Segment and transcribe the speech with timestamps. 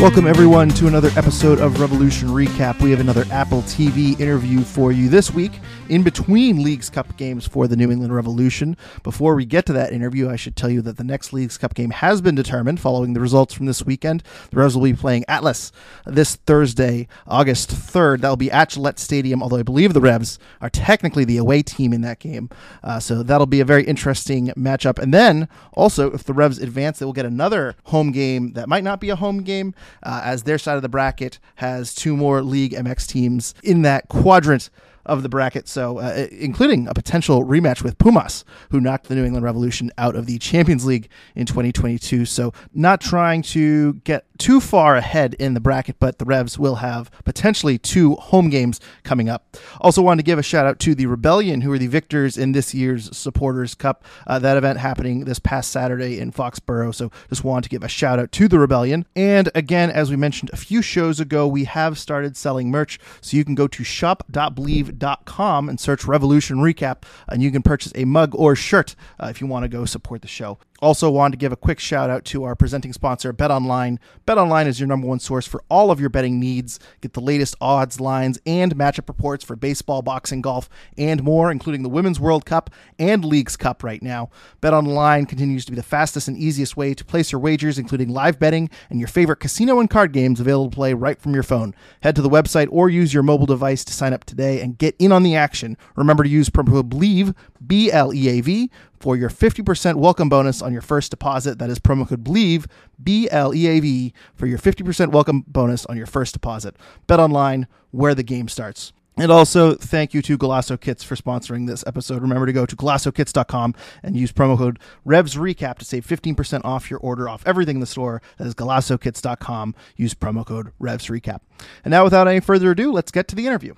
[0.00, 2.80] Welcome, everyone, to another episode of Revolution Recap.
[2.80, 5.52] We have another Apple TV interview for you this week
[5.90, 8.78] in between Leagues Cup games for the New England Revolution.
[9.02, 11.74] Before we get to that interview, I should tell you that the next Leagues Cup
[11.74, 14.22] game has been determined following the results from this weekend.
[14.50, 15.70] The Revs will be playing Atlas
[16.06, 18.22] this Thursday, August 3rd.
[18.22, 21.60] That will be at Gillette Stadium, although I believe the Revs are technically the away
[21.60, 22.48] team in that game.
[22.82, 24.98] Uh, so that'll be a very interesting matchup.
[24.98, 28.82] And then also, if the Revs advance, they will get another home game that might
[28.82, 32.42] not be a home game uh, as their side of the bracket has two more
[32.42, 34.70] Liga MX teams in that quadrant
[35.06, 39.24] of the bracket, so uh, including a potential rematch with Pumas, who knocked the New
[39.24, 42.26] England Revolution out of the Champions League in 2022.
[42.26, 46.76] So, not trying to get too far ahead in the bracket, but the Revs will
[46.76, 49.56] have potentially two home games coming up.
[49.80, 52.52] Also, wanted to give a shout out to the Rebellion, who are the victors in
[52.52, 54.02] this year's Supporters Cup.
[54.26, 56.94] Uh, that event happening this past Saturday in Foxborough.
[56.94, 59.06] So, just wanted to give a shout out to the Rebellion.
[59.14, 63.36] And again, as we mentioned a few shows ago, we have started selling merch, so
[63.36, 68.34] you can go to shop.bleav.com and search Revolution Recap, and you can purchase a mug
[68.34, 70.58] or shirt uh, if you want to go support the show.
[70.82, 74.00] Also, wanted to give a quick shout out to our presenting sponsor, Bet Online.
[74.24, 76.80] Bet Online is your number one source for all of your betting needs.
[77.02, 81.82] Get the latest odds, lines, and matchup reports for baseball, boxing, golf, and more, including
[81.82, 84.30] the Women's World Cup and Leagues Cup right now.
[84.62, 88.08] Bet Online continues to be the fastest and easiest way to place your wagers, including
[88.08, 91.42] live betting and your favorite casino and card games available to play right from your
[91.42, 91.74] phone.
[92.02, 94.96] Head to the website or use your mobile device to sign up today and get
[94.98, 95.76] in on the action.
[95.96, 97.34] Remember to use promo
[97.66, 101.58] B L E A V, for your 50% welcome bonus on your first deposit.
[101.58, 102.66] That is promo code BLEAV,
[103.02, 106.76] B L E A V, for your 50% welcome bonus on your first deposit.
[107.06, 108.92] Bet online where the game starts.
[109.16, 112.22] And also, thank you to Golaco Kits for sponsoring this episode.
[112.22, 117.00] Remember to go to golacokits.com and use promo code REVSRECAP to save 15% off your
[117.00, 118.22] order off everything in the store.
[118.38, 119.74] That is golacokits.com.
[119.96, 121.40] Use promo code REVSRECAP.
[121.84, 123.74] And now, without any further ado, let's get to the interview.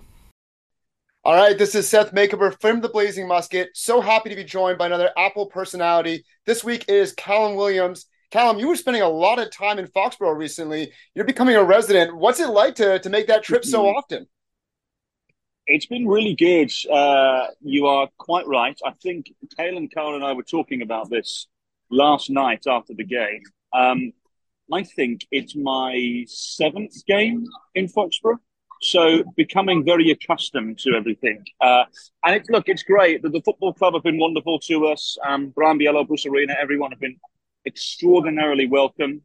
[1.24, 3.70] All right, this is Seth Macomber from the Blazing Musket.
[3.74, 6.24] So happy to be joined by another Apple personality.
[6.46, 8.06] This week is Callum Williams.
[8.32, 10.90] Callum, you were spending a lot of time in Foxborough recently.
[11.14, 12.16] You're becoming a resident.
[12.16, 14.26] What's it like to, to make that trip so often?
[15.68, 16.72] It's been really good.
[16.92, 18.76] Uh, you are quite right.
[18.84, 21.46] I think Calen Carr and I were talking about this
[21.88, 23.42] last night after the game.
[23.72, 24.12] Um,
[24.72, 27.46] I think it's my seventh game
[27.76, 28.40] in Foxborough.
[28.82, 31.44] So becoming very accustomed to everything.
[31.60, 31.84] Uh,
[32.24, 33.22] and it's look, it's great.
[33.22, 35.16] The, the, football club have been wonderful to us.
[35.24, 37.16] Um, Brian Bilello, Bruce Arena, everyone have been
[37.64, 39.22] extraordinarily welcoming.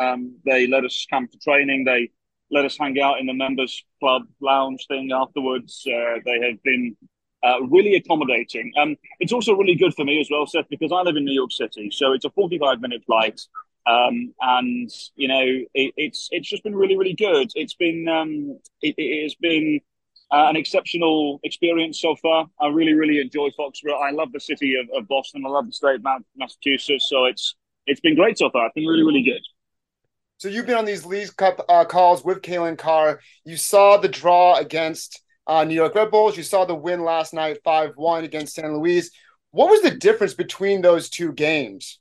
[0.00, 1.84] Um, they let us come to training.
[1.84, 2.10] They
[2.50, 5.86] let us hang out in the members club lounge thing afterwards.
[5.86, 6.96] Uh, they have been
[7.42, 8.72] uh, really accommodating.
[8.78, 11.34] Um, it's also really good for me as well, Seth, because I live in New
[11.34, 11.90] York City.
[11.90, 13.38] So it's a 45 minute flight.
[13.88, 15.44] Um, and you know,
[15.74, 17.50] it, it's it's just been really, really good.
[17.54, 19.80] It's been um, it, it has been
[20.30, 22.46] uh, an exceptional experience so far.
[22.60, 24.00] I really, really enjoy Foxborough.
[24.00, 25.44] I love the city of, of Boston.
[25.46, 27.06] I love the state of Massachusetts.
[27.08, 27.54] So it's
[27.86, 28.66] it's been great so far.
[28.66, 29.40] It's been really, really good.
[30.36, 33.20] So you've been on these League Cup uh, calls with Calen Carr.
[33.44, 36.36] You saw the draw against uh, New York Red Bulls.
[36.36, 39.10] You saw the win last night, five one against San Luis.
[39.50, 41.98] What was the difference between those two games?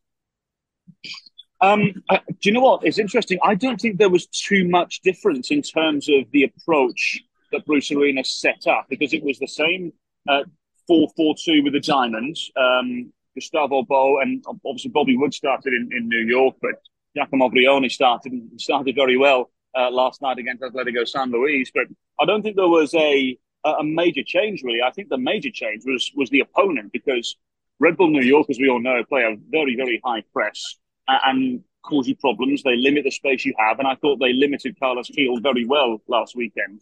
[1.62, 2.86] Um, do you know what?
[2.86, 3.40] It's interesting.
[3.44, 7.92] I don't think there was too much difference in terms of the approach that Bruce
[7.92, 9.94] Arena set up because it was the same
[10.28, 10.44] uh,
[10.88, 12.52] 4 4 2 with the Diamonds.
[12.56, 16.82] Um, Gustavo Bou and obviously Bobby Wood started in, in New York, but
[17.16, 21.72] Giacomo Vrioni started started very well uh, last night against Atletico San Luis.
[21.74, 21.86] But
[22.20, 24.82] I don't think there was a a major change really.
[24.82, 27.36] I think the major change was was the opponent because
[27.80, 30.78] Red Bull New York, as we all know, play a very very high press
[31.08, 32.64] and cause you problems.
[32.64, 36.02] They limit the space you have, and I thought they limited Carlos Gil very well
[36.08, 36.82] last weekend.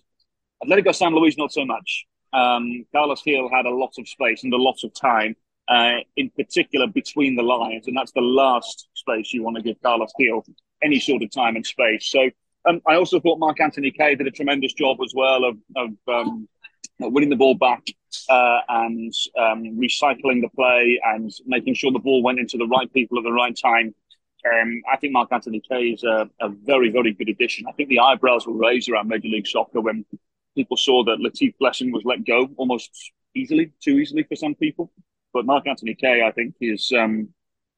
[0.64, 2.06] Atletico San Luis, not so much.
[2.34, 5.36] Um, Carlos Gil had a lot of space and a lot of time,
[5.68, 9.82] uh, in particular between the lines, and that's the last space you want to give
[9.82, 10.44] Carlos Gil
[10.82, 12.10] any sort of time and space.
[12.10, 12.30] So
[12.68, 15.90] Um, I also thought Mark Anthony Kaye did a tremendous job as well of, of
[16.08, 16.48] um,
[17.00, 17.84] winning the ball back
[18.28, 22.92] uh, and um, recycling the play and making sure the ball went into the right
[22.92, 23.94] people at the right time.
[24.46, 27.66] Um, I think Mark Anthony Kaye is a, a, very, very good addition.
[27.68, 30.06] I think the eyebrows were raised around Major League Soccer when
[30.56, 34.92] people saw that Latif Blessing was let go almost easily, too easily for some people.
[35.34, 37.30] But Mark Anthony Kaye, I think, is um,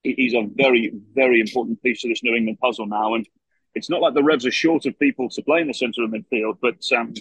[0.03, 3.15] he's a very, very important piece of this New England puzzle now.
[3.15, 3.27] And
[3.73, 6.11] it's not like the Revs are short of people to play in the centre of
[6.11, 7.13] midfield, but um,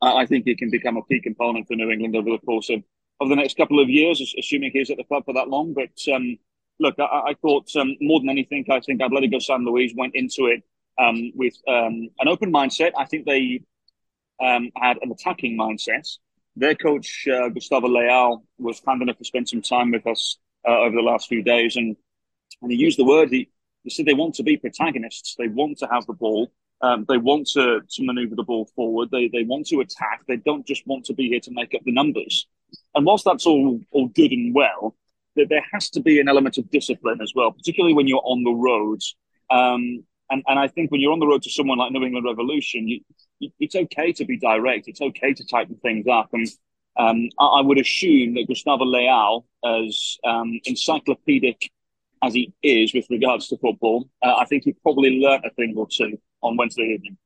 [0.00, 2.82] I think he can become a key component for New England over the course of,
[3.20, 5.74] of the next couple of years, assuming he's at the club for that long.
[5.74, 6.38] But um,
[6.82, 10.46] look, I, I thought um, more than anything, I think Atletico San Luis went into
[10.46, 10.62] it
[10.98, 12.92] um, with um, an open mindset.
[12.98, 13.62] I think they
[14.40, 16.06] um, had an attacking mindset.
[16.56, 20.36] Their coach, uh, Gustavo Leal, was kind enough to spend some time with us
[20.68, 21.76] uh, over the last few days.
[21.76, 21.96] And,
[22.60, 23.48] and he used the word, he,
[23.84, 25.34] he said they want to be protagonists.
[25.38, 26.52] They want to have the ball.
[26.82, 29.10] Um, they want to, to maneuver the ball forward.
[29.10, 30.22] They, they want to attack.
[30.26, 32.46] They don't just want to be here to make up the numbers.
[32.94, 34.94] And whilst that's all, all good and well,
[35.36, 38.44] that there has to be an element of discipline as well, particularly when you're on
[38.44, 39.00] the road.
[39.50, 42.26] Um, and, and I think when you're on the road to someone like New England
[42.26, 43.00] Revolution, you,
[43.60, 44.88] it's okay to be direct.
[44.88, 46.30] It's okay to tighten things up.
[46.32, 46.48] And
[46.96, 51.70] um, I, I, would assume that Gustavo Leal, as um, encyclopedic
[52.22, 55.74] as he is with regards to football, uh, I think he probably learnt a thing
[55.76, 57.16] or two on Wednesday evening.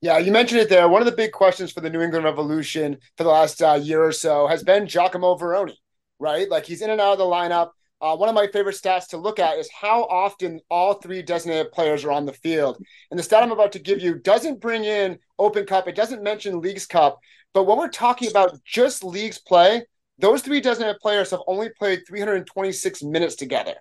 [0.00, 0.88] Yeah, you mentioned it there.
[0.88, 4.02] One of the big questions for the New England Revolution for the last uh, year
[4.02, 5.74] or so has been Giacomo Vrioni,
[6.18, 6.48] right?
[6.48, 7.70] Like he's in and out of the lineup.
[8.00, 11.72] Uh, one of my favorite stats to look at is how often all three designated
[11.72, 12.80] players are on the field.
[13.10, 16.22] And the stat I'm about to give you doesn't bring in Open Cup, it doesn't
[16.22, 17.18] mention Leagues Cup.
[17.54, 19.84] But when we're talking about just leagues play,
[20.18, 23.74] those three designated players have only played 326 minutes together.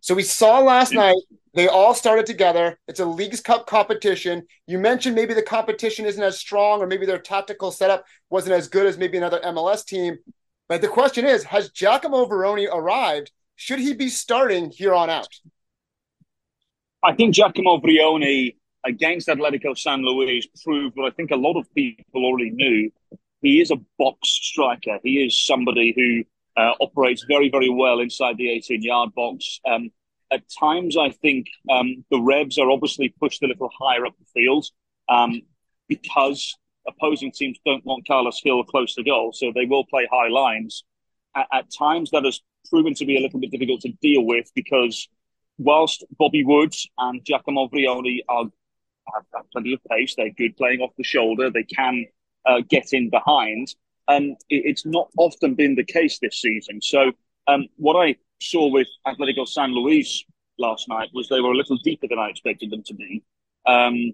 [0.00, 1.14] So we saw last night
[1.54, 2.78] they all started together.
[2.88, 4.42] It's a Leagues Cup competition.
[4.66, 8.68] You mentioned maybe the competition isn't as strong, or maybe their tactical setup wasn't as
[8.68, 10.16] good as maybe another MLS team.
[10.68, 13.30] But the question is, has Giacomo Vrioni arrived?
[13.56, 15.28] Should he be starting here on out?
[17.04, 21.72] I think Giacomo Vrioni against Atletico San Luis proved what I think a lot of
[21.74, 22.90] people already knew.
[23.40, 24.98] He is a box striker.
[25.02, 29.60] He is somebody who uh, operates very, very well inside the 18 yard box.
[29.66, 29.90] Um,
[30.32, 34.24] at times, I think um, the Revs are obviously pushed a little higher up the
[34.32, 34.66] field
[35.08, 35.42] um,
[35.88, 36.56] because
[36.86, 40.84] opposing teams don't want Carlos Gil close to goal, so they will play high lines.
[41.34, 44.50] At, at times, that has proven to be a little bit difficult to deal with
[44.54, 45.08] because
[45.58, 48.44] whilst Bobby Woods and Giacomo Vrioni are
[49.12, 52.06] have, have plenty of pace, they're good playing off the shoulder, they can
[52.46, 53.74] uh, get in behind.
[54.08, 56.80] And it, it's not often been the case this season.
[56.80, 57.12] So
[57.46, 60.24] um, what I saw with Atletico San Luis
[60.58, 63.22] last night was they were a little deeper than I expected them to be,
[63.66, 64.12] um,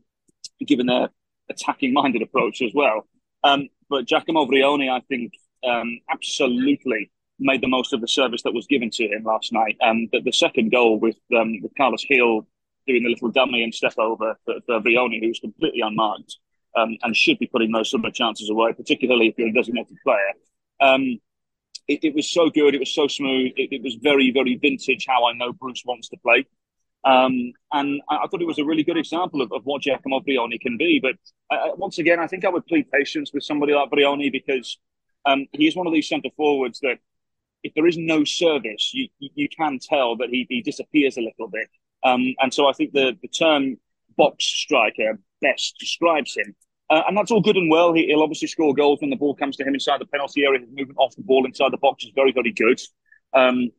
[0.67, 1.09] given their
[1.51, 3.07] attacking-minded approach as well.
[3.45, 5.33] Um, but Giacomo Vrioni, I think,
[5.67, 9.77] um, absolutely made the most of the service that was given to him last night.
[9.81, 12.47] Um, the, the second goal with um, with Carlos Gil
[12.87, 16.37] doing the little dummy and step over for, for Vrioni, who's completely unmarked
[16.77, 19.97] um, and should be putting those sort of chances away, particularly if you're a designated
[20.03, 20.33] player.
[20.81, 21.19] Um,
[21.87, 22.75] it, it, was so good.
[22.75, 23.53] It was so smooth.
[23.57, 26.47] It, it, was very, very vintage how I know Bruce wants to play.
[27.09, 30.21] Um, and I, I, thought it was a really good example of, of what Giacomo
[30.21, 31.01] Vrioni can be.
[31.01, 31.15] But
[31.51, 34.79] uh, uh, once again, I think I would plead patience with somebody like Vrioni because
[35.25, 36.99] um, he is one of these centre forwards that
[37.63, 41.49] if there is no service, you, you can tell that he, he disappears a little
[41.49, 41.69] bit.
[42.05, 43.79] Um, and so I think the, the term
[44.19, 46.55] box striker best describes him.
[46.91, 47.95] Uh, and that's all good and well.
[47.95, 50.61] He, will obviously score goals when the ball comes to him inside the penalty area.
[50.61, 52.81] His movement off the ball inside the box is very, very good.
[53.33, 53.71] Um,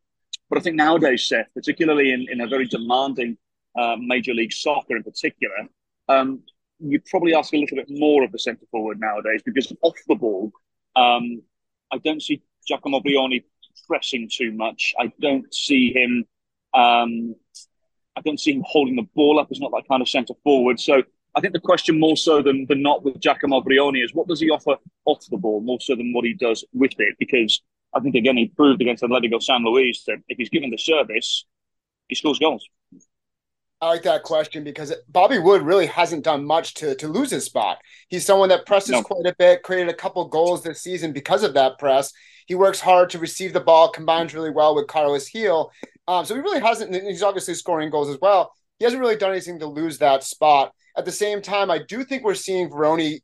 [0.50, 3.38] but I think nowadays, Seth, particularly in, in a very demanding
[3.78, 5.68] uh, Major League Soccer in particular,
[6.08, 6.42] um,
[6.80, 10.16] you probably ask a little bit more of the centre forward nowadays because off the
[10.16, 10.52] ball,
[10.96, 11.42] um,
[11.92, 13.44] I don't see Giacomo Vrioni
[13.88, 14.94] pressing too much.
[15.00, 16.26] I don't see him.
[16.74, 17.36] Um,
[18.16, 19.48] I don't see him holding the ball up.
[19.50, 20.80] He's not that kind of centre forward.
[20.80, 21.04] So
[21.36, 24.40] I think the question more so than, than not with Giacomo Vrioni is what does
[24.40, 24.76] he offer
[25.06, 27.16] off the ball more so than what he does with it?
[27.20, 27.62] Because
[27.94, 31.46] I think again he proved against Atletico San Luis that if he's given the service,
[32.08, 32.68] he scores goals.
[33.82, 37.46] I like that question because Bobby Wood really hasn't done much to to lose his
[37.46, 37.78] spot.
[38.10, 39.04] He's someone that presses no.
[39.04, 42.12] quite a bit, created a couple goals this season because of that press.
[42.46, 45.72] He works hard to receive the ball, combines really well with Carlos Gil.
[46.08, 46.94] Um, so he really hasn't.
[46.94, 48.52] He's obviously scoring goals as well.
[48.80, 50.74] He hasn't really done anything to lose that spot.
[50.98, 53.22] At the same time, I do think we're seeing Vrioni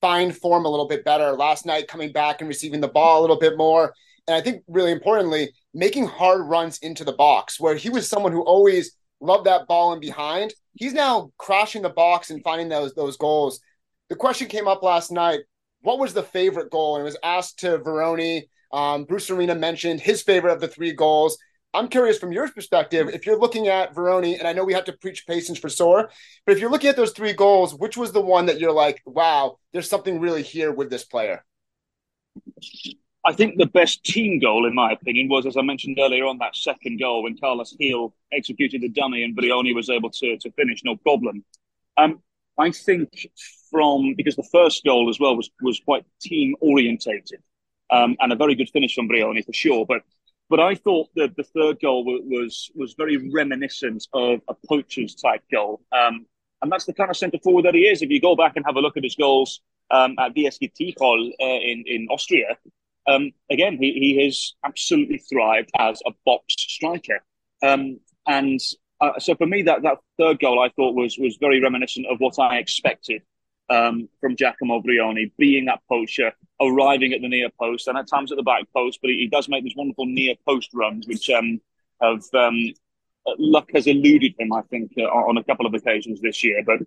[0.00, 1.32] find form a little bit better.
[1.32, 3.94] Last night, coming back and receiving the ball a little bit more,
[4.26, 8.32] and I think really importantly, making hard runs into the box, where he was someone
[8.32, 10.52] who always loved that ball in behind.
[10.74, 13.60] He's now crashing the box and finding those those goals.
[14.08, 15.40] The question came up last night.
[15.82, 16.96] What was the favorite goal?
[16.96, 18.42] And it was asked to Vrioni.
[18.72, 21.38] Um, Bruce Arena mentioned his favorite of the three goals.
[21.74, 24.86] I'm curious from your perspective, if you're looking at Vrioni, and I know we have
[24.86, 26.10] to preach patience for Soar,
[26.46, 29.02] but if you're looking at those three goals, which was the one that you're like,
[29.04, 31.44] wow, there's something really here with this player?
[33.24, 36.38] I think the best team goal, in my opinion, was, as I mentioned earlier on,
[36.38, 40.50] that second goal when Carlos Gil executed the dummy and Vrioni was able to, to
[40.52, 41.44] finish, no problem.
[41.98, 42.22] Um,
[42.56, 43.28] I think
[43.70, 47.42] from, because the first goal as well was, was quite team orientated
[47.90, 49.84] um, and a very good finish from Vrioni for sure.
[49.84, 50.02] But
[50.50, 55.42] but I thought that the third goal was was very reminiscent of a poacher's type
[55.50, 55.80] goal.
[55.92, 56.26] Um,
[56.62, 58.02] and that's the kind of centre forward that he is.
[58.02, 61.30] If you go back and have a look at his goals um, at VSG Tirol
[61.40, 62.56] uh, in, in Austria,
[63.06, 67.20] um, again, he, he has absolutely thrived as a box striker.
[67.62, 68.60] Um, and
[69.00, 72.18] uh, so for me, that, that third goal I thought was was very reminiscent of
[72.18, 73.22] what I expected
[73.70, 78.32] um, from Giacomo Vrioni, being that poacher, arriving at the near post and at times
[78.32, 81.28] at the back post, but he, he does make these wonderful near post runs, which
[81.30, 81.60] um,
[82.00, 82.72] have um,
[83.38, 86.62] luck has eluded him, I think, uh, on a couple of occasions this year.
[86.64, 86.80] But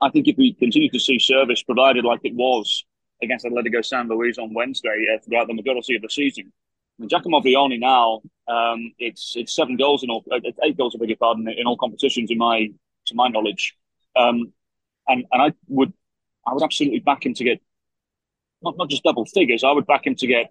[0.00, 2.84] I think if we continue to see service provided like it was
[3.22, 6.52] against Atletico San Luis on Wednesday uh, throughout the majority of the season,
[6.98, 10.94] I mean, Giacomo Vrioni now, um, it's it's seven goals in all, uh, eight goals,
[10.94, 12.68] I beg your pardon, in all competitions in my
[13.06, 13.76] to my knowledge.
[14.16, 14.52] Um,
[15.06, 15.92] and and I would
[16.48, 17.60] I would absolutely back him to get
[18.62, 19.62] not, not just double figures.
[19.64, 20.50] I would back him to get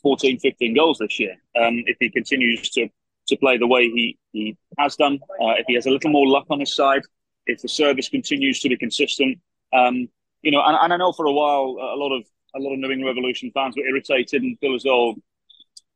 [0.00, 2.88] 14, 15 goals this year um, if he continues to
[3.28, 5.18] to play the way he he has done.
[5.40, 7.02] Uh, if he has a little more luck on his side,
[7.46, 9.38] if the service continues to be consistent,
[9.72, 10.08] um,
[10.42, 12.78] you know, and, and I know for a while a lot of a lot of
[12.78, 15.14] New England Revolution fans were irritated and feel as though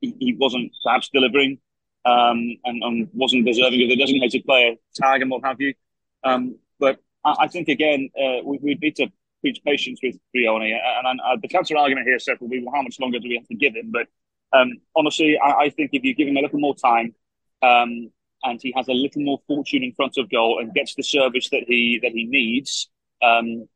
[0.00, 1.58] he, he wasn't perhaps delivering
[2.04, 5.74] um, and, and, wasn't deserving of the designated player tag and what have you.
[6.22, 9.08] Um, but I, I, think again uh, we, we need to
[9.40, 10.72] preach patience with Vrioni.
[10.72, 13.28] And, and, and the counter argument here, Seth, will be well, how much longer do
[13.28, 13.90] we have to give him?
[13.92, 14.06] But
[14.52, 17.14] um, honestly, I, I, think if you give him a little more time
[17.62, 18.10] um,
[18.44, 21.50] and he has a little more fortune in front of goal and gets the service
[21.50, 22.88] that he that he needs,
[23.22, 23.66] um,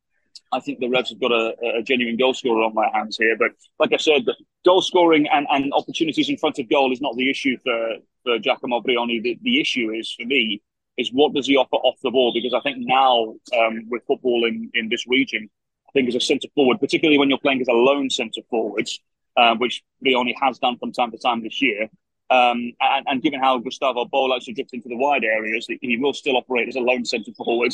[0.52, 3.36] I think the Revs have got a, a, genuine goal scorer on their hands here.
[3.38, 4.26] But like I said,
[4.64, 8.38] goal scoring and, and opportunities in front of goal is not the issue for, for
[8.38, 9.22] Giacomo Vrioni.
[9.22, 10.60] The, the issue is, for me,
[11.00, 12.32] is what does he offer off the ball?
[12.32, 15.48] Because I think now um, with football in, in this region,
[15.88, 18.88] I think as a centre forward, particularly when you're playing as a lone centre forward,
[19.36, 21.88] uh, which Vrioni has done from time to time this year,
[22.30, 25.96] um, and, and, given how Gustavo Bou likes to drift into the wide areas, he
[25.96, 27.72] will still operate as a lone centre forward.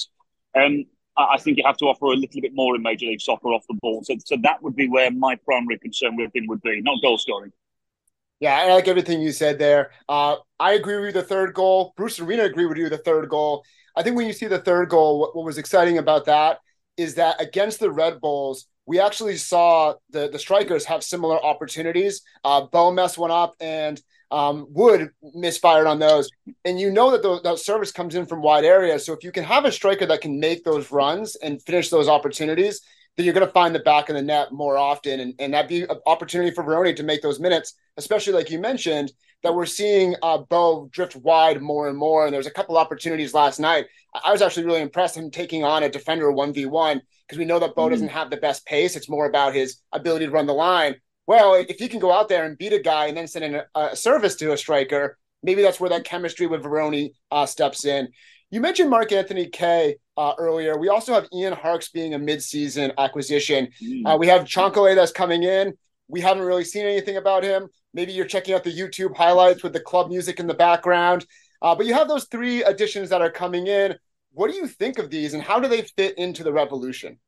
[0.54, 0.86] Um,
[1.18, 3.66] I think you have to offer a little bit more in Major League Soccer off
[3.68, 4.02] the ball.
[4.04, 7.18] So, so that would be where my primary concern with him would be, not goal
[7.18, 7.52] scoring.
[8.40, 9.92] Yeah, I like everything you said there.
[10.08, 11.12] Uh, I agree with you.
[11.12, 12.88] The third goal, Bruce Arena agree with you.
[12.88, 13.64] The third goal.
[13.96, 16.58] I think when you see the third goal, what, what was exciting about that
[16.98, 22.22] is that against the Red Bulls, we actually saw the the strikers have similar opportunities.
[22.44, 24.00] Uh, Bou messed one up, and
[24.30, 26.30] um, Wood misfired on those.
[26.64, 29.04] And you know that the, that service comes in from wide areas.
[29.04, 32.08] So if you can have a striker that can make those runs and finish those
[32.08, 32.80] opportunities,
[33.16, 35.68] then you're going to find the back of the net more often, and, and that'd
[35.68, 39.66] be an opportunity for Vrioni to make those minutes, especially like you mentioned that we're
[39.66, 42.24] seeing uh, Bou drift wide more and more.
[42.24, 43.86] And there's a couple opportunities last night.
[44.24, 47.44] I was actually really impressed him taking on a defender one v one because we
[47.44, 47.90] know that Bou mm-hmm.
[47.90, 48.96] doesn't have the best pace.
[48.96, 50.96] It's more about his ability to run the line.
[51.26, 53.54] Well, if he can go out there and beat a guy and then send in
[53.56, 57.84] a, a service to a striker, maybe that's where that chemistry with Vrioni uh, steps
[57.84, 58.08] in.
[58.50, 60.78] You mentioned Mark Anthony Kaye uh, earlier.
[60.78, 63.68] We also have Ian Harkes being a midseason acquisition.
[63.82, 64.14] Mm.
[64.14, 65.74] Uh, we have Chancalay that's coming in.
[66.08, 67.68] We haven't really seen anything about him.
[67.92, 71.26] Maybe you're checking out the YouTube highlights with the club music in the background.
[71.60, 73.96] Uh, but you have those three additions that are coming in.
[74.32, 77.18] What do you think of these and how do they fit into the revolution?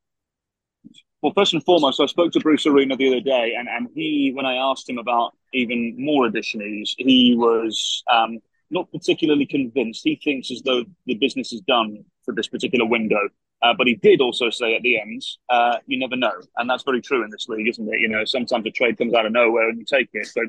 [1.21, 4.31] Well, first and foremost, I spoke to Bruce Arena the other day, and, and he,
[4.37, 8.39] when I asked him about even more additions, he was um,
[8.71, 10.03] not particularly convinced.
[10.05, 13.29] He thinks as though the business is done for this particular window.
[13.61, 16.33] Uh, but he did also say at the end, uh, you never know.
[16.57, 18.01] And that's very true in this league, isn't it?
[18.01, 20.27] You know, sometimes a trade comes out of nowhere and you take it.
[20.27, 20.43] So,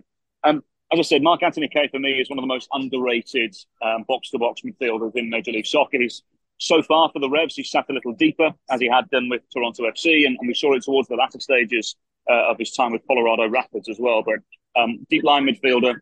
[0.43, 3.55] um, as I said, Mark Anthony Kaye for me is one of the most underrated
[4.07, 5.99] box to box midfielders in Major League Soccer.
[5.99, 6.23] He's
[6.59, 9.41] so far for the Revs, he's sat a little deeper as he had done with
[9.51, 10.25] Toronto FC.
[10.25, 11.95] And, and we saw it towards the latter stages
[12.29, 14.23] uh, of his time with Colorado Rapids as well.
[14.23, 14.39] But
[14.79, 15.99] um, deep line midfielder,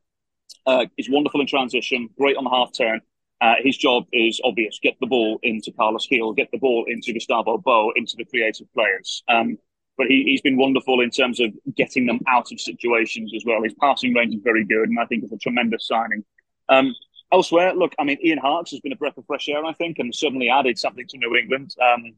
[0.65, 3.01] uh, is wonderful in transition, great on the half turn.
[3.39, 7.13] Uh, his job is obvious: get the ball into Carlos Gil, get the ball into
[7.13, 9.23] Gustavo Bou, into the creative players.
[9.27, 9.57] Um,
[9.97, 13.63] but he, has been wonderful in terms of getting them out of situations as well.
[13.63, 16.23] His passing range is very good, and I think it's a tremendous signing.
[16.69, 16.95] Um,
[17.31, 19.97] elsewhere, look, I mean, Ian Harkes has been a breath of fresh air, I think,
[19.99, 21.75] and certainly added something to New England.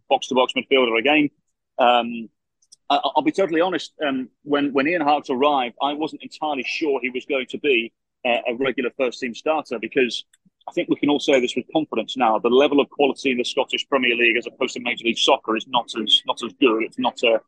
[0.09, 1.29] Box to box midfielder again.
[1.77, 2.29] Um,
[2.89, 3.93] I, will be totally honest.
[4.05, 7.93] Um, when when Ian Harkes arrived, I wasn't entirely sure he was going to be
[8.25, 10.25] a regular first team starter because
[10.67, 12.37] I think we can all say this with confidence now.
[12.37, 15.55] The level of quality in the Scottish Premier League, as opposed to Major League Soccer,
[15.55, 16.83] is not as not as good.
[16.83, 17.41] It's not a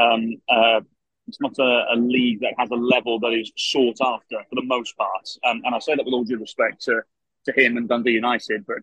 [0.00, 0.80] um, uh,
[1.26, 4.64] it's not a, a, league that has a level that is sought after for the
[4.64, 5.28] most part.
[5.44, 7.02] Um, and I say that with all due respect to,
[7.46, 8.78] to him and Dundee United, but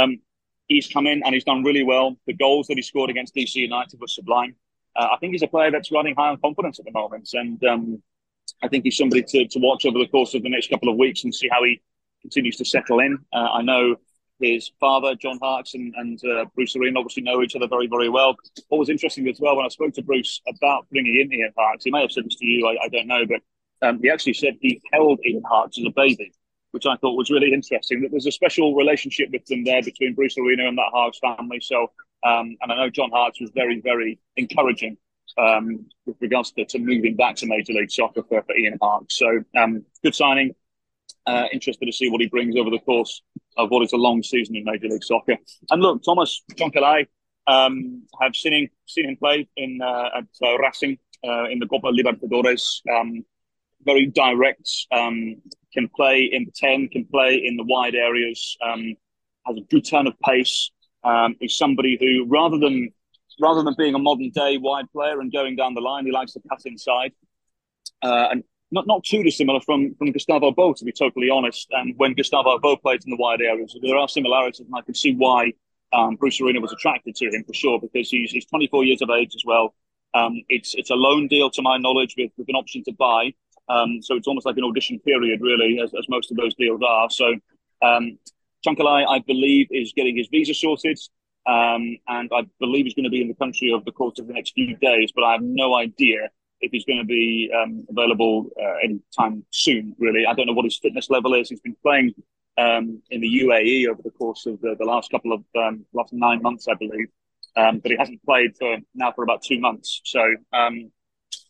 [0.00, 0.18] um,
[0.66, 2.16] he's come in and he's done really well.
[2.26, 4.56] The goals that he scored against DC United were sublime.
[4.96, 7.62] Uh, I think he's a player that's running high on confidence at the moment, and
[7.64, 8.02] um,
[8.62, 10.96] I think he's somebody to, to watch over the course of the next couple of
[10.96, 11.82] weeks and see how he
[12.20, 13.18] continues to settle in.
[13.32, 13.96] Uh, I know
[14.40, 18.08] his father, John Harkes, and, and uh, Bruce Arena obviously know each other very, very
[18.08, 18.36] well.
[18.68, 21.84] What was interesting as well, when I spoke to Bruce about bringing in Ian Harkes,
[21.84, 23.40] he may have said this to you, I, I don't know, but
[23.86, 26.32] um, he actually said he held Ian Harkes as a baby,
[26.72, 28.00] which I thought was really interesting.
[28.00, 31.60] That there's a special relationship with them there between Bruce Arena and that Harkes family.
[31.60, 31.90] So,
[32.24, 34.96] um, and I know John Harkes was very, very encouraging
[35.38, 39.18] um, with regards to, to, moving back to Major League Soccer for, for Ian Harkes.
[39.18, 40.54] So, um, good signing.
[41.26, 43.22] Uh, interested to see what he brings over the course
[43.56, 45.36] of what is a long season in Major League Soccer.
[45.70, 47.06] And look, Thomas Chancalay,
[47.46, 51.66] um, have seen him seen him play in uh, at uh, Racing uh, in the
[51.66, 52.80] Copa Libertadores.
[52.90, 53.24] Um,
[53.84, 55.36] very direct, um,
[55.74, 58.56] can play in the ten, can play in the wide areas.
[58.64, 58.94] Um,
[59.46, 60.70] has a good turn of pace.
[61.40, 62.92] He's somebody who, rather than
[63.42, 66.32] rather than being a modern day wide player and going down the line, he likes
[66.32, 67.12] to cut inside.
[68.02, 71.68] Uh, and not not too dissimilar from from Gustavo Bou, to be totally honest.
[71.72, 74.94] And when Gustavo Bou played in the wide areas, there are similarities, and I can
[74.94, 75.52] see why
[75.92, 79.10] um, Bruce Arena was attracted to him for sure because he's he's 24 years of
[79.10, 79.74] age as well.
[80.14, 83.32] Um, it's it's a loan deal to my knowledge with, with an option to buy.
[83.68, 86.80] Um, so it's almost like an audition period, really, as, as most of those deals
[86.86, 87.08] are.
[87.10, 87.34] So
[87.82, 88.18] um,
[88.66, 90.98] Chancalay, I believe, is getting his visa sorted.
[91.46, 94.26] Um, and I believe he's going to be in the country over the course of
[94.26, 96.30] the next few days, but I have no idea
[96.60, 99.96] if he's going to be um, available uh, anytime soon.
[99.98, 101.48] Really, I don't know what his fitness level is.
[101.48, 102.14] He's been playing
[102.58, 106.12] um, in the UAE over the course of the, the last couple of um, last
[106.12, 107.08] nine months, I believe,
[107.56, 110.00] um, but he hasn't played for now for about two months.
[110.04, 110.20] So
[110.52, 110.92] um,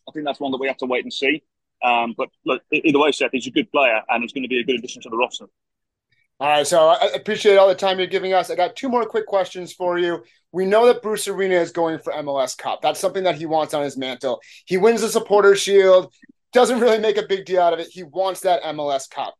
[0.07, 1.43] I think that's one that we have to wait and see.
[1.81, 4.63] But look, either way, Seth, he's a good player and he's going to be a
[4.63, 5.45] good addition to the roster.
[6.43, 8.49] All right, so I appreciate all the time you're giving us.
[8.49, 10.25] I got two more quick questions for you.
[10.51, 12.81] We know that Bruce Arena is going for MLS Cup.
[12.81, 14.41] That's something that he wants on his mantle.
[14.65, 16.13] He wins the Supporter Shield,
[16.51, 17.87] doesn't really make a big deal out of it.
[17.89, 19.35] He wants that MLS Cup.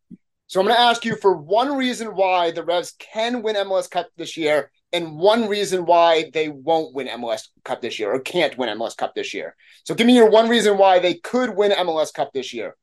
[0.48, 3.92] So I'm going to ask you for one reason why the Revs can win MLS
[3.92, 8.22] Cup this year, and one reason why they won't win MLS Cup this year or
[8.22, 9.58] can't win MLS Cup this year.
[9.84, 12.78] So give me your one reason why they could win MLS Cup this year.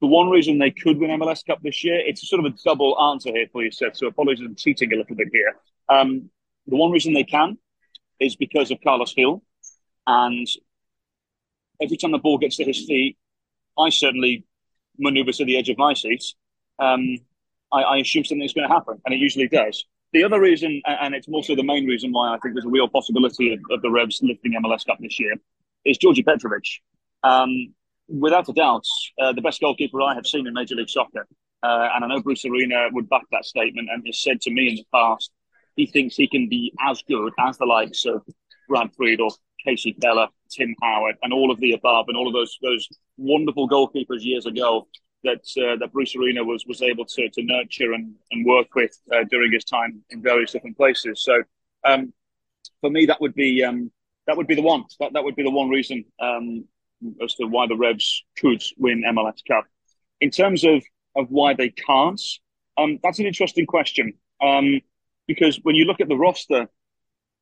[0.00, 3.00] The one reason they could win MLS Cup this year, it's sort of a double
[3.00, 3.96] answer here for you, Seth.
[3.96, 5.56] So apologies, I'm cheating a little bit here.
[5.88, 6.30] Um,
[6.66, 7.58] the one reason they can
[8.20, 9.42] is because of Carlos Gil.
[10.06, 10.46] And
[11.80, 13.16] every time the ball gets to his feet,
[13.78, 14.44] I certainly
[14.98, 16.24] maneuver to the edge of my seat.
[16.78, 17.18] Um,
[17.72, 19.84] I, I assume something's going to happen, and it usually does.
[20.12, 22.88] The other reason, and it's also the main reason why I think there's a real
[22.88, 25.34] possibility of, of the Revs lifting MLS Cup this year,
[25.84, 26.66] is Djordje Petrovic.
[27.24, 27.74] Um,
[28.08, 28.86] without a doubt,
[29.20, 31.26] uh, the best goalkeeper I have seen in Major League Soccer.
[31.62, 34.68] Uh, and I know Bruce Arena would back that statement and has said to me
[34.68, 35.30] in the past
[35.76, 38.22] he thinks he can be as good as the likes of
[38.68, 39.34] Brad Friedel,
[39.66, 43.68] Kasey Keller, Tim Howard, and all of the above, and all of those those wonderful
[43.68, 44.86] goalkeepers years ago
[45.24, 48.96] that uh, that Bruce Arena was was able to to nurture and, and work with
[49.12, 51.22] uh, during his time in various different places.
[51.22, 51.42] So
[51.84, 52.12] um,
[52.80, 53.90] for me, that would be um,
[54.26, 54.84] that would be the one.
[55.00, 56.66] That that would be the one reason um,
[57.22, 59.66] as to why the Revs could win MLS Cup.
[60.20, 60.82] In terms of,
[61.16, 62.20] of why they can't,
[62.76, 64.14] um, that's an interesting question.
[64.40, 64.80] Um,
[65.26, 66.68] because when you look at the roster,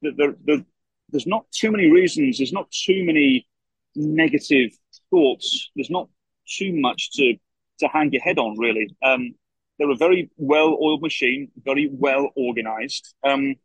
[0.03, 0.65] the, the, the,
[1.11, 3.47] there's not too many reasons, there's not too many
[3.95, 4.71] negative
[5.11, 6.09] thoughts, there's not
[6.47, 7.37] too much to,
[7.81, 8.95] to hang your head on, really.
[9.03, 9.35] Um,
[9.79, 13.15] they're a very well oiled machine, very well organized.
[13.25, 13.57] Um,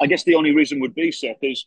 [0.00, 1.66] I guess the only reason would be, Seth, is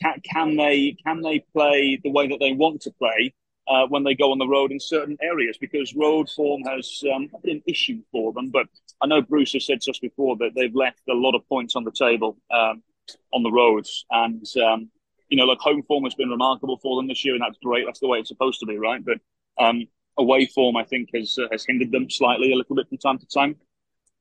[0.00, 3.34] can, can they can they play the way that they want to play
[3.68, 5.56] uh, when they go on the road in certain areas?
[5.58, 8.50] Because road form has um, been an issue for them.
[8.50, 8.66] But
[9.00, 11.76] I know Bruce has said to us before that they've left a lot of points
[11.76, 12.82] on the table um,
[13.32, 14.90] on the roads, and um,
[15.28, 17.84] you know, like home form has been remarkable for them this year, and that's great.
[17.86, 19.02] That's the way it's supposed to be, right?
[19.04, 19.18] But
[19.58, 19.86] um,
[20.18, 23.18] away form, I think, has uh, has hindered them slightly a little bit from time
[23.18, 23.56] to time.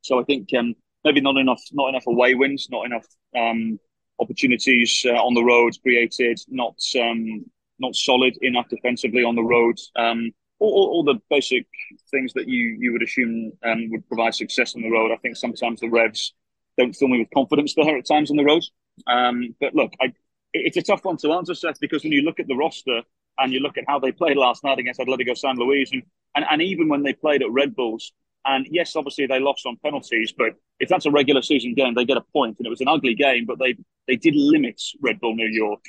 [0.02, 3.80] So I think um, maybe not enough, not enough away wins, not enough um,
[4.20, 7.46] opportunities uh, on the road created, not um,
[7.80, 11.68] not solid enough defensively on the road, um, all, all, the basic
[12.12, 15.12] things that you you would assume um, would provide success on the road.
[15.12, 16.34] I think sometimes the Revs
[16.78, 18.64] don't fill me with confidence there at times on the road.
[19.08, 20.14] Um, but look, I,
[20.54, 23.02] it's a tough one to answer, Seth, because when you look at the roster
[23.38, 26.04] and you look at how they played last night against Atletico San Luis, and,
[26.36, 28.14] and, and even when they played at Red Bulls,
[28.46, 32.06] and yes, obviously they lost on penalties, but if that's a regular season game, they
[32.06, 32.58] get a point.
[32.60, 33.76] And it was an ugly game, but they
[34.08, 35.84] they did limit Red Bull New York.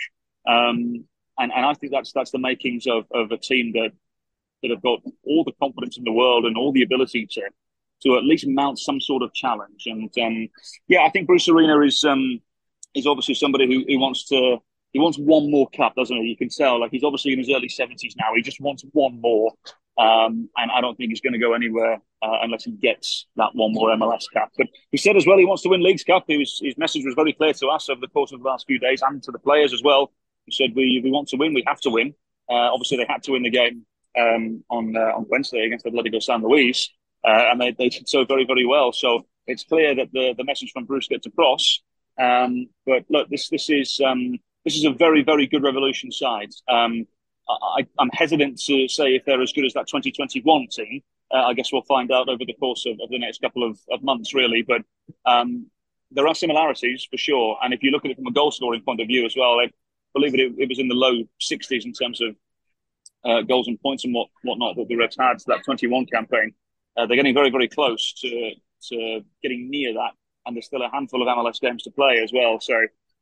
[0.48, 1.04] Um,
[1.38, 3.92] and, and I think that's that's the makings of, of a team that
[4.62, 7.42] that have got all the confidence in the world and all the ability to
[8.02, 9.84] to at least mount some sort of challenge.
[9.86, 10.48] And um,
[10.88, 12.40] yeah, I think Bruce Arena is um,
[12.94, 14.58] is obviously somebody who, who wants to
[14.92, 16.28] he wants one more cup, doesn't he?
[16.28, 18.34] You can tell like he's obviously in his early seventies now.
[18.34, 19.52] He just wants one more,
[19.98, 23.50] um, and I don't think he's going to go anywhere uh, unless he gets that
[23.54, 24.52] one more MLS cap.
[24.56, 26.24] But he said as well he wants to win Leagues Cup.
[26.28, 28.78] Was, his message was very clear to us over the course of the last few
[28.78, 30.12] days and to the players as well.
[30.44, 32.14] He said we we want to win, we have to win.
[32.48, 33.84] Uh, obviously, they had to win the game
[34.18, 36.88] um, on uh, on Wednesday against Atletico San Luis,
[37.24, 38.92] uh, and they, they did so very very well.
[38.92, 41.80] So it's clear that the the message from Bruce gets across.
[42.18, 46.50] Um, but look, this this is um, this is a very very good Revolution side.
[46.68, 47.06] Um,
[47.48, 51.02] I, am hesitant to say if they're as good as that 2021 team.
[51.32, 53.78] Uh, I guess we'll find out over the course of, of the next couple of,
[53.90, 54.62] of months, really.
[54.62, 54.82] But
[55.24, 55.66] um,
[56.10, 57.58] there are similarities for sure.
[57.62, 59.58] And if you look at it from a goal scoring point of view as well,
[59.60, 59.70] I
[60.14, 62.36] believe it, it was in the low 60s in terms of
[63.24, 66.54] uh, goals and points and what whatnot that the Reds had to that 21 campaign.
[66.96, 68.52] Uh, they're getting very, very close to
[68.88, 70.12] to getting near that,
[70.44, 72.60] and there's still a handful of MLS games to play as well.
[72.60, 72.74] So,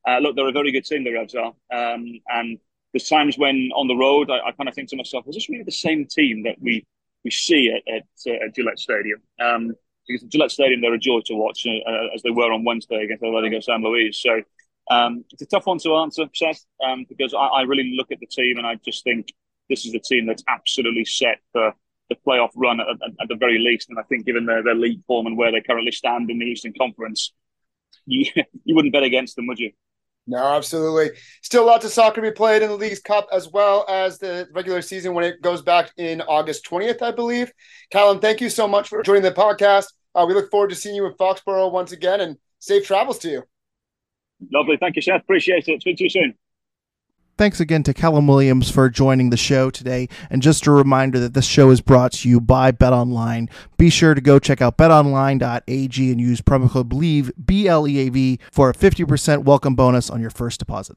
[0.06, 2.58] uh, look, they're a very good team, the Reds are, um, and
[2.94, 5.48] there's times when on the road I, I kind of think to myself, is this
[5.50, 6.86] really the same team that we
[7.24, 9.20] we see at, at, uh, at Gillette Stadium?
[9.40, 9.74] Um,
[10.06, 13.02] because at Gillette Stadium, they're a joy to watch, uh, as they were on Wednesday
[13.04, 14.20] against Atletico San Luis.
[14.22, 14.40] So.
[14.90, 18.20] Um, it's a tough one to answer, Seth, um, because I, I really look at
[18.20, 19.32] the team and I just think
[19.70, 21.72] this is a team that's absolutely set for
[22.08, 23.88] the playoff run at, at, at, the very least.
[23.88, 26.44] And I think, given their, their league form and where they currently stand in the
[26.44, 27.32] Eastern Conference,
[28.06, 28.26] you
[28.64, 29.72] you wouldn't bet against them, would you?
[30.26, 31.10] No, absolutely.
[31.42, 34.48] Still lots of soccer to be played in the League's Cup as well as the
[34.54, 37.52] regular season when it goes back in August 20th, I believe.
[37.90, 39.86] Callum, thank you so much for joining the podcast.
[40.14, 43.28] Uh, we look forward to seeing you in Foxborough once again and safe travels to
[43.28, 43.42] you.
[44.50, 44.76] Lovely.
[44.78, 45.20] Thank you, Seth.
[45.20, 45.80] Appreciate it.
[45.82, 46.34] Speak to you soon.
[47.36, 50.08] Thanks again to Callum Williams for joining the show today.
[50.30, 53.50] And just a reminder that this show is brought to you by BetOnline.
[53.76, 58.06] Be sure to go check out betonline.ag and use promo code BLEAV, B L E
[58.06, 60.96] A V, for a 50% welcome bonus on your first deposit.